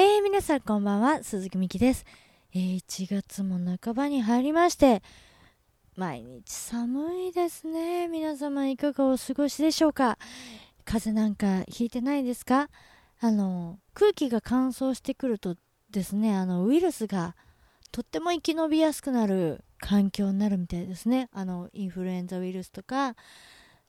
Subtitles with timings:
[0.00, 2.06] えー、皆さんこんばんは、鈴木美希です。
[2.54, 5.02] えー、1月も半ばに入りまして、
[5.96, 8.06] 毎日寒いですね。
[8.06, 10.16] 皆様いかがお過ごしでしょうか？
[10.84, 12.68] 風邪なんかひいてないですか？
[13.18, 15.56] あの、空気が乾燥してくると
[15.90, 17.34] ですね、あの、ウイルスが
[17.90, 21.28] とっても生き延びやすくなる環境になるみたいですね。
[21.32, 23.16] あの、インフルエンザウイルスとか、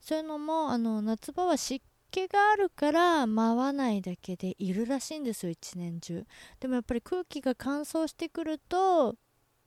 [0.01, 6.25] そういうのも、あの、夏場は湿気があるから舞わないだけでいるらしいんですよ一年中。
[6.59, 9.15] でもやっぱり空気が乾燥してくると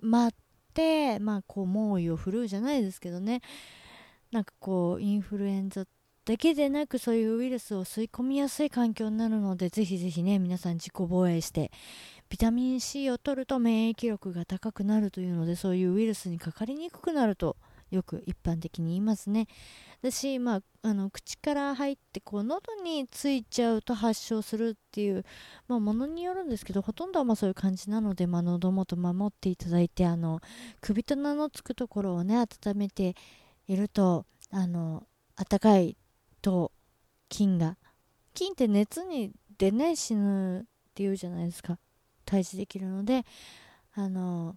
[0.01, 0.33] 舞っ
[0.75, 3.41] てまあこう猛威を振るうじゃないですけどね。
[4.31, 5.85] なんかこうインフルエンザ
[6.25, 11.73] だけでなくそういうウイルスを吸い込みやすい環境になるのでぜひぜひね皆さん自己防衛して
[12.29, 17.57] ビタミン C を取ると免疫力が高くなるというのでそういうウイルスにかかりにくくなると
[17.93, 19.47] よく一般的に言いますね。
[20.03, 25.25] だし、まあ、あの口から入ってこう喉についちゃうと発症するっていう、
[25.69, 30.41] まあ、ものによるんですけどほとんどはまそういう感じなので、まあ、喉元守っていただいてあの
[30.81, 33.15] 首と名のつくところをね温めて
[33.69, 35.05] いるとあの
[35.37, 35.97] 暖かい
[36.41, 36.73] と
[37.29, 37.77] 菌が
[38.35, 41.79] 菌って熱にでね死ぬっていうじゃないですか
[42.27, 43.25] 退治できるので
[43.95, 44.57] あの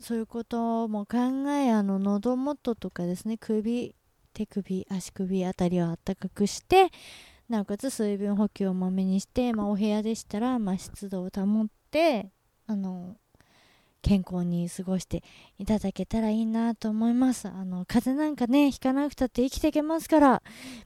[0.00, 1.16] そういうことも考
[1.50, 3.94] えあの喉元とかですね首
[4.32, 6.90] 手首足首あたりをあったかくして
[7.48, 12.30] なおかつ水分補給をまめにして、まあ、お部屋でしたら、まあ、湿度を保って
[12.66, 13.16] あの
[14.02, 15.24] 健康に過ごして
[15.58, 17.48] いただけたらいいなと思います。
[17.48, 20.42] あの風邪なんかねひかなくたって生きていけますから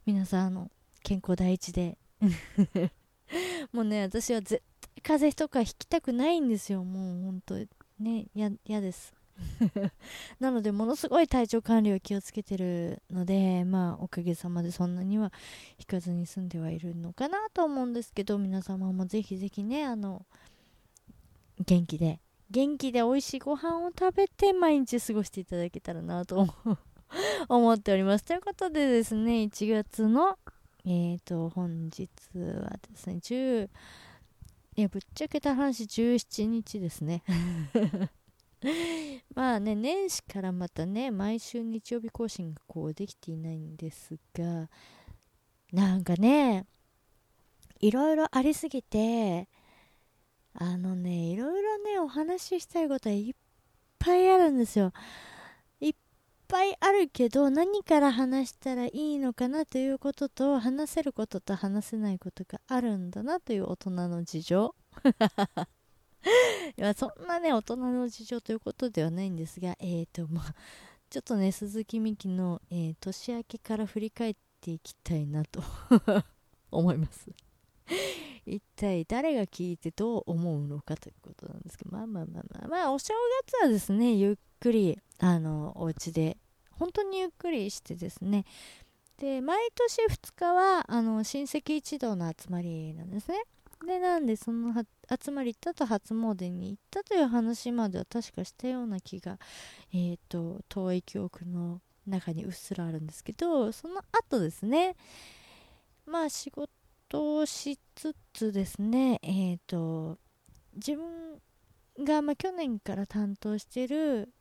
[0.06, 0.70] 皆さんあの
[1.02, 1.98] 健康第一で。
[3.72, 9.14] もうね私は絶対風邪とかひきたくないんですよもう本当ねや嫌です。
[10.40, 15.32] なのでものすごい体調管理を気をつけてるのでまあおかげさまでそんなには
[15.78, 20.24] 引かずに済んではいるのかなと思うんですけど皆様もぜひぜひねあの
[21.64, 26.46] 元気で元気で美味しいご飯を食べて毎日過ごしていただけたらなと
[27.48, 28.24] 思 っております。
[28.24, 30.38] ということでですね1月の
[30.84, 33.70] えっ、ー、と本日はですね10
[34.74, 37.22] いやぶっちゃけた話17日ですね。
[39.34, 44.70] まあね年始からまたね毎週日曜日更新がこうできていないんですが
[45.72, 46.64] なんかね
[47.80, 49.48] いろいろありすぎて
[50.54, 53.34] あのねいろいろねお話ししたいことはいっ
[53.98, 54.92] ぱいあるんですよ。
[56.52, 64.74] ぱいあるけど何から話したらいいのかなということと話せることと話せないことがあるんだなという大人の事情。
[66.76, 70.54] いやそんなね大人の事情ということではないんですがえっ、ー、とまあ
[71.08, 75.62] ちょっとね鈴木美希の、えー、年明けから振り返っていきたいなと
[76.70, 77.30] 思います。
[78.44, 83.14] 一体誰が聞いてどう思うのかということなんですけどまあまあまあまあまあお正
[83.46, 86.36] 月はですねゆっくりあのお家で
[86.70, 88.44] 本当にゆっくりしてですね。
[89.18, 93.42] で毎年2日はあの親戚一同の集まりなんですね。
[93.84, 94.72] でなんでその
[95.10, 99.38] 集まり行ったと初詣に行ったという話までは確かしたような気が
[99.92, 104.94] えっ、ー、と遠い記憶の中にうっすらあるんですけどその後ですね。
[106.06, 110.18] まあ仕事をしつつですねえっ、ー、と
[110.74, 111.40] 自分
[112.04, 114.32] が、まあ、去年から担当してる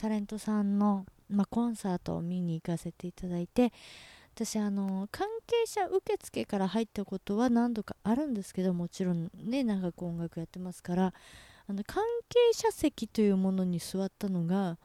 [0.00, 3.72] タレントさんのまあ、コンサートを見に行かせていただいて
[4.34, 11.14] 私あの関係者受付から入ったことは何度かあるんですけどもちろんね長く音楽やってますから
[11.68, 14.78] あの関係者席というものに座ったのが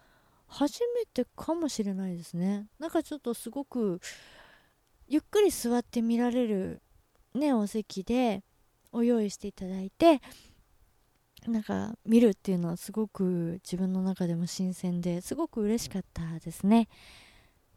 [0.48, 2.68] 初めてかもしれないですね。
[2.80, 4.00] なんかちょっとすごく
[5.08, 6.82] ゆっくり座って見られる
[7.34, 8.44] ねお席で
[8.92, 10.22] お用意していただいて
[11.48, 16.88] なんか見るっていうのはすごく自分の中でも新鮮ですごく嬉しかったですね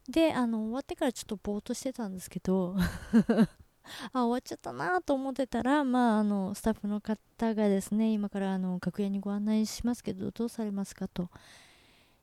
[0.09, 2.75] であの終わってからちょっとぼーっとしてたんですけど
[4.13, 11.29] あ終わっちゃったなと思ってたら、まあ、あのスタッフの方がですね今からあの楽屋にご案内しますけどどうされますかと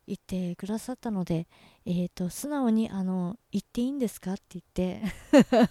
[0.06, 1.49] 言ってくださったので、
[1.85, 5.03] えーと、素直にあの「行っていいんですか?」って言って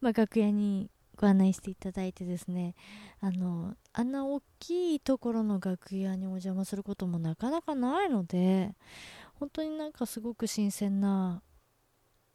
[0.00, 2.74] まあ楽屋にご案内していただいてですね
[3.20, 8.74] あのあんな大きいところの楽屋にお邪魔することもなかなかないので
[9.34, 11.42] 本当になんかすごく新鮮な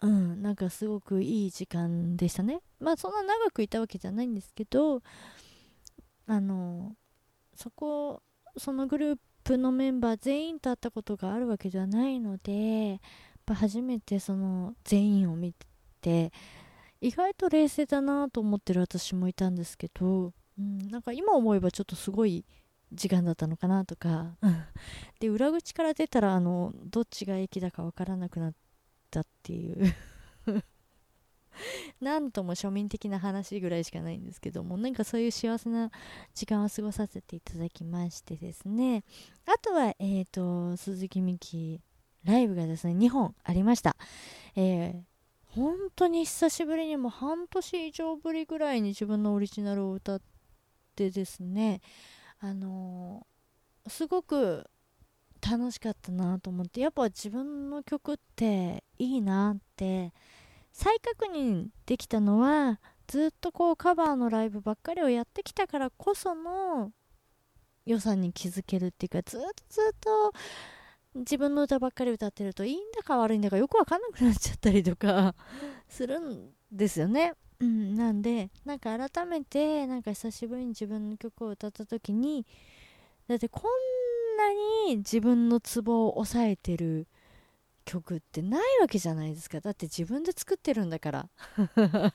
[0.02, 2.62] うんなんかすごくいい時間でしたね。
[2.80, 5.02] まあそんな長くいたわけじゃないんですけど
[6.28, 6.96] あの
[7.56, 8.22] そこ
[8.58, 13.00] そのグループのメンバー全員と会ったことがあるわけではないのでやっ
[13.46, 15.54] ぱ初めてその全員を見
[16.02, 16.32] て
[17.02, 22.46] 意外と冷静だなと思ってる私もいたんですけどうん、なんか今思えばちょっとすごい
[22.92, 24.38] 時間だったのかなとか。
[25.20, 28.54] で裏口から出たらあのどっちが駅だか分からなくなっ
[29.12, 29.94] たっていう。
[32.00, 35.90] なんとも庶民的な話ぐらいしかないんですけどもなんかそういう幸せな
[36.36, 39.04] 時間を過ごさせていただきましてですね。
[39.46, 41.82] あとはえっ、ー、と鈴木美希
[42.24, 43.96] ライブがですね2本ありました。
[44.56, 45.17] えー
[45.58, 50.22] 本当に久しぶりにも半年以上ぶりぐらいに自分のオリジナルを歌っ
[50.96, 51.82] てですね
[52.40, 54.70] あのー、すごく
[55.42, 60.14] 楽しかったなと思ってやっぱ自分の曲っていいなって
[60.72, 66.92] 再確認できたのはずっとこうカバーのライブばっかりをやってきたからこその
[67.88, 70.34] 良さに気づけるっていうかずっとずっと
[71.18, 75.36] 自分の歌ばっかり歌ってるといいんだか悪いんだかよくわかんなくなっちゃったりとか
[75.88, 77.34] するんですよね。
[77.60, 82.46] うん、なんでなんか改めてなんか久しぶりに自分の曲を歌った時に
[83.28, 83.64] だってこん
[84.38, 84.54] な
[84.90, 87.08] に自分のツボを抑えてる
[87.84, 89.60] 曲ってないわけじゃないですか。
[89.60, 91.30] だって自分で作ってるんだから。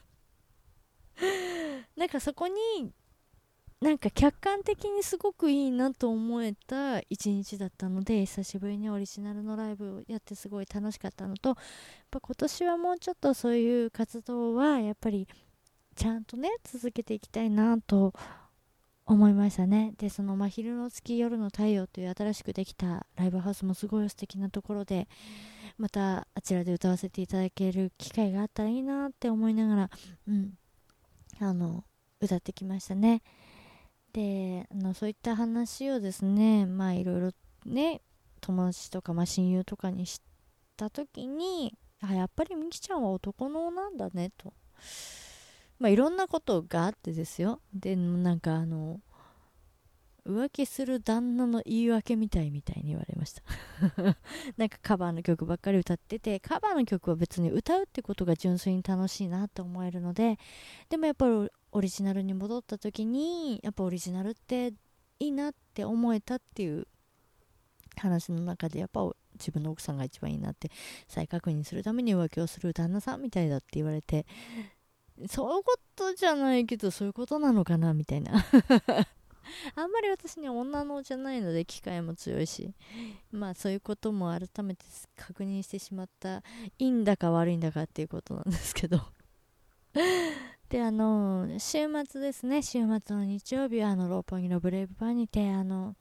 [1.97, 2.93] なんかそこに
[3.83, 11.57] なんか客観的にすごくいいなと思えた一日だったので久しぶりにオリジナルのライブをやってすごい楽しかったのとやっ
[12.13, 15.27] ぱ今年はもうちょっとそういう活動はやっぱり
[15.97, 18.15] ちゃんとね続けていきたいなと
[19.05, 19.95] 思いましたね。
[19.99, 25.09] でその真昼の月夜の太陽という新しくできたライブハウスもすごい素敵なところで
[25.77, 29.91] またあちらで歌わせていただける機会があったらいいなって思いながら
[30.29, 30.53] うん
[31.41, 31.83] あの
[32.21, 33.23] 歌ってきましたね。
[34.13, 37.31] であのそういった話をですねまあいろいろ
[37.65, 38.03] ね
[38.41, 40.21] 友達とか、まあ、親友とかにし
[40.77, 44.53] た時にあやっぱりみきちゃんは男のなんだねと。
[45.79, 47.61] まあいろんなことがあってですよ。
[47.73, 49.01] でなんかあの
[50.25, 53.43] 浮気する旦那の言い訳みたいみたいに言われました。
[54.57, 60.39] なんかカバーの曲ばっかり歌っててカバーの曲は別に歌うってことが純粋に楽しいなと思えるので
[60.89, 64.73] でもやっぱりオリジナルに戻った時にやっぱオリジナルって
[65.19, 66.87] いいなって思えたっていう
[67.97, 69.01] 話の中でやっぱ
[69.35, 70.71] 自分の奥さんが一番いいなって
[71.09, 74.27] 再確認するために浮気をする旦那さんみたいだって言われて
[75.29, 78.33] そういうことじゃないけどそういうことなのかなみたいな。
[79.75, 82.75] あんまり私に女のじゃないので機会も強いし。
[83.31, 84.85] まあそういうことも改めて
[85.17, 86.39] 確認してしまった
[86.79, 89.01] いいんだか悪いんだかっていうことなんですけど。
[90.73, 92.63] であの週末ですね。
[92.63, 95.97] 週末の日曜日はあの六本木のブレイブバーにてあの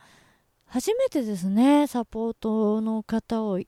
[0.65, 1.87] 初めてですね。
[1.87, 3.59] サポートの方を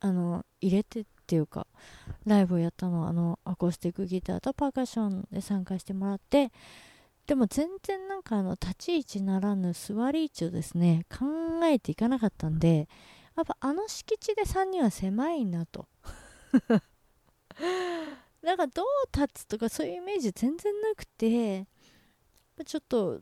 [0.00, 1.66] あの入れてっていうか
[2.24, 6.52] ライブをやったのはあのアコースティックギターとパーカッションで参加してもらって
[7.26, 11.26] でも全然なんかあの立ち位置ならぬ座り位置をですね考
[11.64, 12.88] えていかなかったんで
[13.36, 15.86] やっぱあの敷地で3人は狭いなと。
[18.44, 18.86] なんかどう
[19.16, 21.66] 立つとかそういうイメージ全然なくて
[22.64, 23.20] ちょっと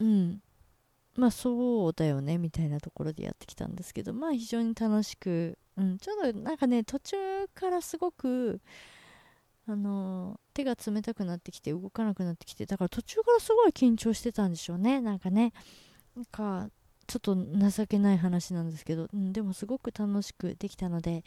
[0.00, 0.42] うん。
[1.16, 7.16] まあそうだよねみたいなところでやってきたんですけどまあ非常に楽しく、うん、ちょっとなんかね途中
[7.54, 8.60] からすごく
[9.66, 15.00] あの手が冷たくなってきて動かなくなってきてだから途中からすごい緊張してたんでしょうね。
[15.00, 15.52] なんかね。
[16.14, 16.70] なんか
[17.06, 21.24] ちょっと情けない話なんですけど、うん、でもすごく楽しくできたので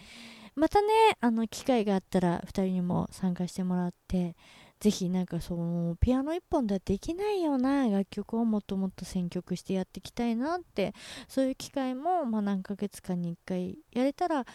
[0.56, 0.88] またね
[1.20, 4.36] あの機会があったら2人にも参加してもらって
[4.80, 10.94] ぜひなんかそのピアノ1本ではできないような楽曲をもっともっと選曲してやっていきたいなって
[11.28, 14.46] そういう機会も、ま、何ヶ月かに1回やれたら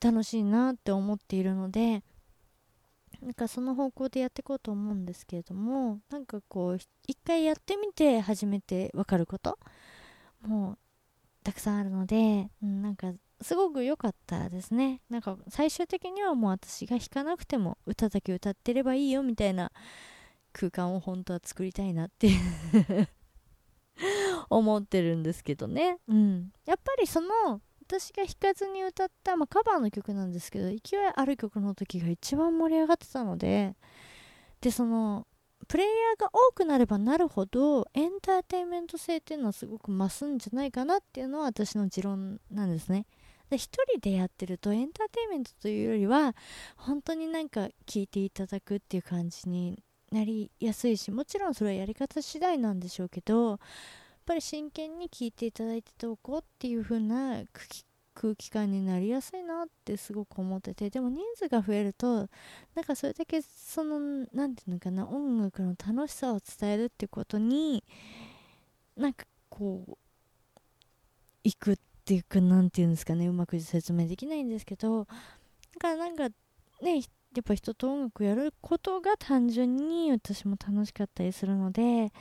[0.00, 2.04] 楽しいなって思っているので
[3.20, 9.58] なんかその方向でやっていこうと思うんですけれどもなんかこう一回やってみて初めて分かること
[10.46, 10.78] もう
[11.42, 15.00] たくさんあるので、うん、なんかすごく良かったですね。
[15.08, 19.70] なんか最終的にはもう私が弾かなくても歌だけ歌ってればいいよみたいな
[20.52, 22.30] 空間を本当は作りたいなって
[24.50, 30.78] 思ってるんですけどね、うん、やっぱりその私が弾かずに歌った、まあ、カバーの曲なんですけど勢い
[31.14, 33.76] ある曲の時が一番盛り上がってたので
[34.60, 35.26] でその
[35.68, 43.06] プレイヤーが多くなればなるほどエンターテインメント性っていうのはすごく増すんじゃないかなっていうのは私の持論なんですね。
[43.50, 46.34] で1人でやってるとエンターテインメントというよりは
[46.76, 53.58] 本当になんか聞いていただくっていう感じになりやすいしもちろんそれはやり方次第なんでしょうけどやっ
[54.26, 57.42] ぱり真剣に聞いていただいておこうっていう風な
[58.14, 62.28] 空気感になりやすいなってすごく思っててでも人数が増えると
[62.74, 67.84] なんかそれだけその何て言うのかな音楽の楽しさを伝えるってことに
[68.96, 69.96] なんかこう
[71.44, 71.76] 行くっ
[72.08, 75.10] ていうか何て言うんですかねうまく説明できないんですけどだ
[75.78, 76.30] からなんか
[76.80, 77.00] ねや
[77.40, 82.12] っぱ人と音楽やることが単純に私も楽しかったりするのでだ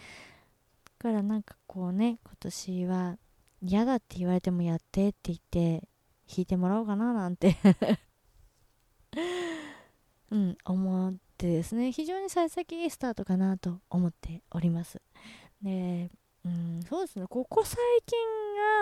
[0.99, 3.17] からなんかこうね今年は
[3.61, 5.87] 嫌だって言われてもやってって言って
[6.27, 7.55] 弾いてもらおうかななんて
[10.29, 11.93] うん思ってですね。
[11.93, 15.01] 非常に幸先いいスタートかなと思っております。
[15.61, 16.11] で
[16.89, 17.25] そうですね。
[17.27, 18.17] ここ最近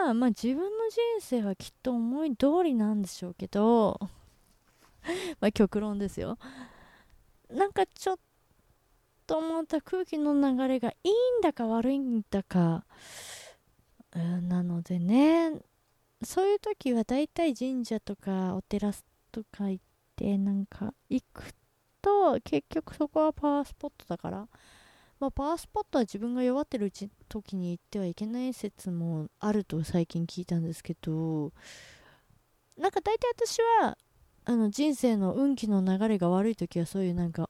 [0.05, 4.00] が、まあ、自分の人生はきっと思い通りなんでしょうけど
[5.39, 6.38] まあ極論ですよ。
[7.50, 8.17] なんかちょっ
[9.27, 12.86] と思った空気の流れがいいんだか悪いんだか
[14.13, 15.53] なのでね
[16.24, 18.91] そういう時はだいたい神社とかお寺
[19.31, 19.84] とか行っ
[20.15, 21.53] てなんか行く
[22.01, 24.48] と結局そこはパワースポットだから、
[25.19, 26.91] まあ、パワースポットは自分が弱ってる
[27.29, 31.53] 時に行ってはいけない説もあると最近聞いたんですけど
[32.77, 33.98] なんか大体私は
[34.43, 37.50] あの人生の運気の流れが悪い時はそういうなんか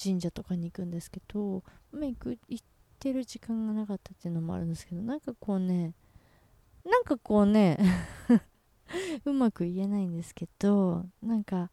[0.00, 2.64] 神社とかに行くんですけど、まあ、行く行っ
[3.00, 5.94] てる時間がなかったっていうのもあるんですけどなんかこうね
[6.84, 7.78] なんかこうね
[9.24, 11.70] うまく言えないんですけどなんか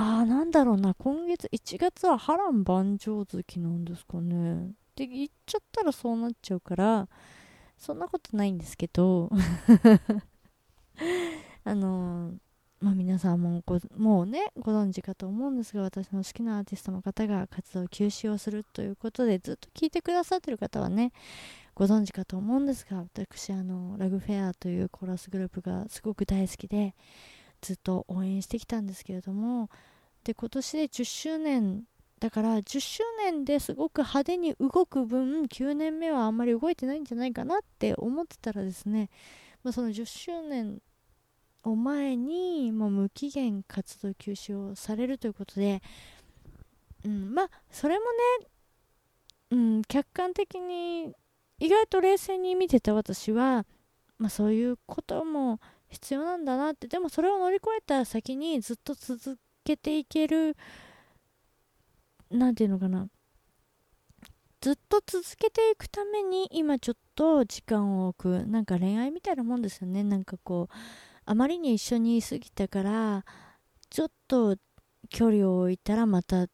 [0.00, 0.94] ああなんだろうな。
[0.94, 4.68] 今月1月は波乱万丈月なんですかね。
[4.68, 7.08] って言っちゃったらそうなっちゃうから
[7.76, 9.28] そんなことないんですけど
[11.64, 12.38] あのー
[12.80, 21.12] まあ、皆さんもごもうねご存知かと思うんですが私の好きなアーティストの方が活動休止をするということでずっと聞いてくださってる方はね
[21.74, 26.94] ご存知かと思うんですが私あのラグフェアというコーラスグループがすごく大好きで
[27.60, 29.68] ずっと応援してきたんですけれども
[30.24, 31.84] で今年で10周年
[32.20, 39.08] だから10周年ですごく派手に動く分9年目はあんまり動いてないんじゃないかなって思ってたらですね、
[39.62, 40.80] まあ、その10周年
[41.62, 45.82] を前にもう無期限活動休止をされるということで、
[47.04, 48.06] うん、まあそれも
[48.40, 48.46] ね、
[49.50, 51.12] うん、客観的に
[51.60, 53.64] 意外と冷静に見てた私は、
[54.18, 56.86] まあ、そういうことも必要なんだなって。
[56.86, 60.56] でもそれを乗り越えた先にずっと続けていける
[62.30, 63.08] 何て言うのかな。
[64.60, 68.46] ずっと続けていくために今ちょっと時間を置く。
[68.46, 70.02] なんか恋愛みたいなもんですよね。
[70.04, 70.74] なんかこう
[71.24, 73.24] あまりに一緒にいすぎたから
[73.90, 74.56] ちょっと
[75.08, 76.46] 距離を置いたらまた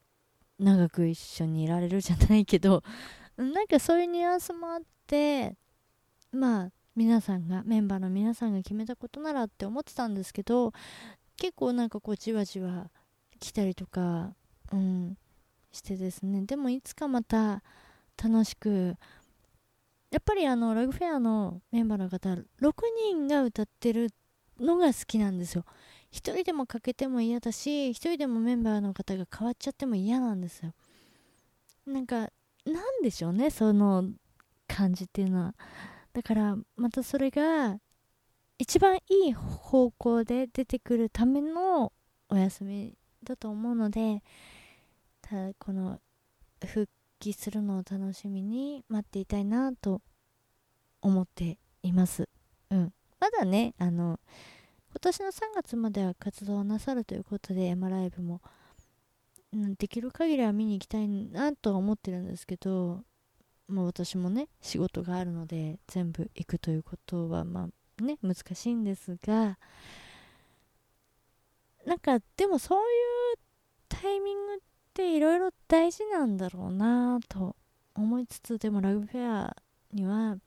[0.59, 2.83] 長く一緒にいられるじゃないけど。
[3.37, 5.57] なんかそういうニュアンスもあって
[6.31, 10.71] まあ皆さんがメンバーの皆さんが決めたことならって思ってたんですけど
[11.35, 12.89] 結構なんかこうじわじわ
[13.39, 14.33] 来たりとか
[14.71, 15.17] うん
[15.71, 16.43] してですね。
[16.43, 17.61] でもいつかまた
[18.21, 18.95] 楽しく
[20.09, 22.43] やっぱりあのラグフェアのメンバーの方6
[23.11, 24.11] 人が歌ってる
[24.57, 25.65] のが好きなんですよ。
[26.13, 30.73] 1人でも欠けても嫌だし1人でもメンバーの方が変わっちゃっても嫌なんですよ。
[31.85, 32.29] なんか
[32.65, 34.09] なんでしょうねその
[34.67, 35.55] 感じっていうのは。
[36.15, 37.77] だからまたそれが
[38.57, 41.91] 一番いい方向で出てくるための
[42.29, 44.23] お休みだと思うので
[45.21, 45.99] ただこの
[46.65, 46.87] 復
[47.19, 50.01] 帰するのを楽しみに待っていたいなと
[51.01, 52.29] 思っています。
[52.71, 52.93] うん。
[53.19, 54.17] まだねあの
[54.91, 58.39] 今年の3月までは活動なさるということで山ライブも、
[59.51, 63.03] うん、できる限りは見に行きたいなとは思ってるんですけど
[63.67, 67.69] もう私もね仕事があるので全部行くということはま
[67.99, 69.57] あね難しいんですが
[71.85, 72.81] なんかでもそうい
[73.35, 73.39] う
[73.87, 74.57] タイミングっ
[74.93, 77.55] ていろいろ大事なんだろうなと
[77.95, 79.55] 思いつつでもラグフェア
[79.93, 80.37] には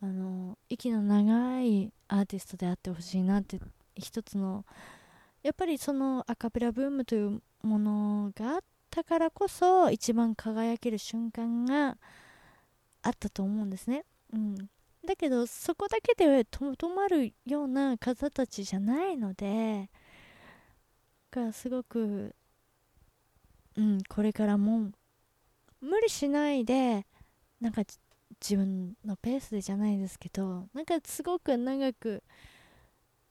[0.00, 3.58] あの息の長いアーティストであってほしいなって
[3.96, 4.64] 一つの
[5.42, 8.60] やっぱりそのアカペラブームというものがあっ
[8.90, 11.96] たからこそ一番輝ける瞬間が
[13.02, 14.56] あったと思うんですね、うん、
[15.06, 19.88] だけどそこだけでとどまるような方たちじゃないので
[21.30, 22.34] がすごく、
[23.76, 24.90] うん、これからも
[25.80, 27.06] 無理しないで
[27.60, 27.82] なんか
[28.40, 32.22] 自分のペースでじゃないですけどなんかすごく長く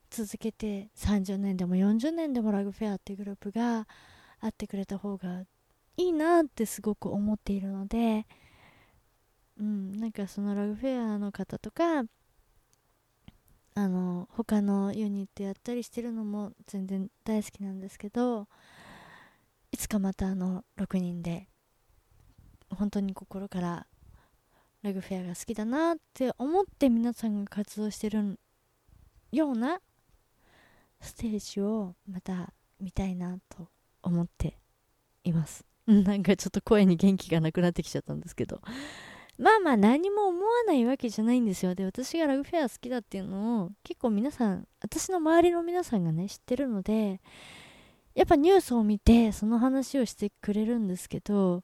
[0.09, 3.87] 続けて30年でも40年でもラグフェアっていうグループが
[4.41, 5.43] あってくれた方が
[5.97, 8.25] いいなってすごく思っているので
[9.59, 12.03] うんなんかそのラグフェアの方とか
[13.75, 18.47] あの他のユニットやったりしてるのも全然大好きなんですけど
[19.71, 21.47] いつかまたあの6人で
[22.75, 23.87] 本当に心から
[24.81, 28.39] ラグフェアが好きだなって思って皆さんが活動してる
[29.31, 29.79] ような
[31.01, 33.69] ステージをまた見たいなと
[34.01, 34.57] 思って
[35.23, 35.65] います。
[35.87, 38.61] なんかちょっと声に元気がなくなってきちゃったんですけど。
[39.37, 41.75] まあまあ何も思わないわけじゃないんですよ。
[41.75, 47.21] で私がラグフェア好きだっていうのを結構皆さん私の周りの皆さんがね知ってるので
[48.15, 51.63] やっぱニュースを見てその話をしてくれるんですけど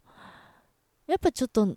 [1.08, 1.76] やっぱちょっと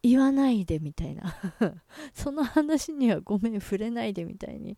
[0.00, 1.34] 言わないでみたいな。
[2.14, 4.76] その話にはごめん触れないでみたいに。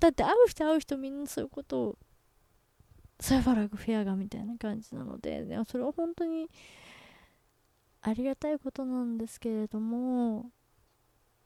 [0.00, 1.98] だって会う人会う人みんなそういうことを
[3.24, 6.50] サファラグフェアがみたいな感じなのででそれは本当に
[8.02, 10.50] ありがたいことなんですけれども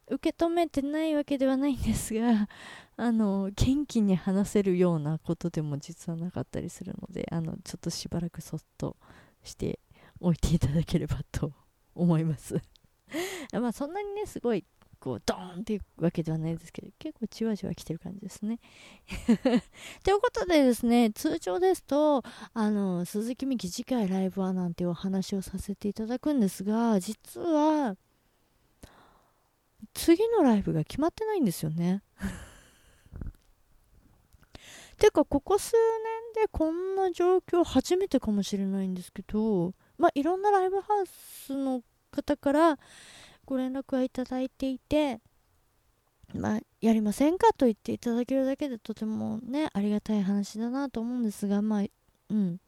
[0.09, 2.49] 受け止めてないわけではないんですが
[2.97, 8.97] あの元気に話せるようなことでも実はなかったりするのであのちょっとしばらくそっと
[9.45, 9.79] して
[10.19, 11.53] おいていただければと
[11.95, 12.61] 思います。
[13.53, 14.65] まあそんなにねすごい
[15.01, 18.59] こうドーンっていうわけではないですけど結構じわじわ来てる感じですね。
[20.03, 27.97] ということでですね通常ですとあの鈴木美希次回ライブはなんていうお話をさせていただくんですが実は
[29.95, 32.03] 次のライブが決まってないんですよね。
[34.99, 35.75] ていうかここ数
[36.37, 42.79] 年でこんな状況初めてかもしれないんですけどまあいろんなライブハウスの方から
[43.49, 45.21] ご連絡はいただいていて、
[46.35, 51.85] まあ、やりませんかと言っていただけるだけでとてもね、ありがたい話だなと思うんですが、まあ、
[52.29, 52.59] うん。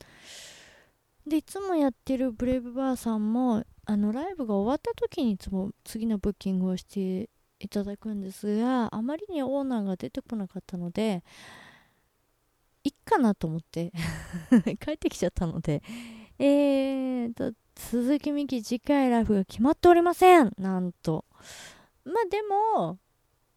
[1.27, 11.23] で、いつもやってるブレイブバーさんも、あの、ライブが終わった時にいつも次のブッキングをしていただくんですが、あまりにオーナーが出てこなかったので、
[12.85, 13.93] いっかなと思って
[14.81, 15.83] 帰ってきちゃったので、
[16.43, 21.27] えーと、鈴木美希次回ライブが決まっておりませんなんと。
[22.03, 22.99] まあでも、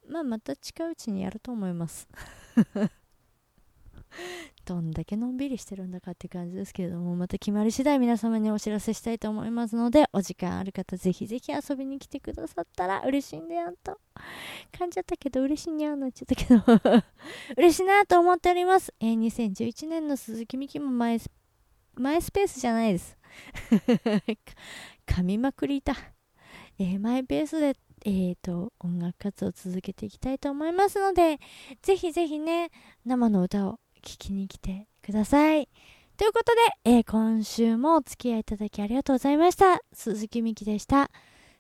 [0.10, 2.10] まあまた近いうちにやると思います。
[4.66, 13.98] どんだけのんびりしてるんだかって感じですけれども、また決まり次第皆様にお知らせしたいと思いますので、お時間ある方ぜひぜひ遊びに来てくださったら嬉しいんだよと。
[14.78, 17.02] 感じゃったけど嬉しいにゃーなっちゃったけど
[17.56, 18.94] 嬉しいなと思っております。
[19.00, 21.30] えー、2011年の鈴木美希もマイス
[21.96, 23.18] マイスペースじゃないです。
[25.06, 25.96] 噛みまくりいた。
[26.80, 27.76] えー、マイペースで、
[28.06, 31.40] えーと、音楽活動を続けていきたいと思いますので、
[31.82, 32.72] ぜひぜひね、
[33.06, 35.70] 生の歌を聴きに来てください。
[36.18, 36.54] ということ
[36.84, 39.82] で、えー、今週もお付き合いいただきありがとうございました。
[39.94, 41.10] 鈴木美希でした。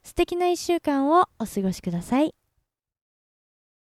[0.03, 2.42] 素敵な一週間をお過ごしください。